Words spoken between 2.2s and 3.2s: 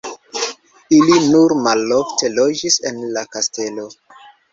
loĝis en